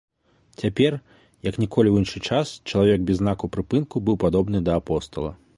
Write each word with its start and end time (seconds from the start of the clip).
Цяпер, 0.61 0.91
як 1.49 1.59
ніколі 1.65 1.89
ў 1.93 2.05
іншы 2.05 2.23
час, 2.29 2.55
чалавек 2.71 2.99
без 3.11 3.23
знакаў 3.23 3.55
прыпынку 3.57 4.05
быў 4.09 4.23
падобны 4.25 4.67
да 4.71 4.83
апостала. 4.83 5.31